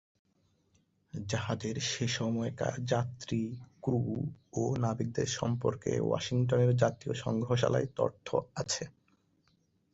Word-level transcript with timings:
জাহাজের 1.13 1.77
সে 1.81 2.05
সময়কার 2.17 2.75
যাত্রী, 2.85 3.41
ক্রু 3.81 4.01
ও 4.53 4.63
নাবিকদের 4.77 5.29
সম্পর্কে 5.39 5.91
ওয়াশিংটনের 5.99 6.71
জাতীয় 6.75 7.13
সংগ্রহশালায় 7.15 7.89
তথ্য 7.95 8.27
আছে। 8.55 8.83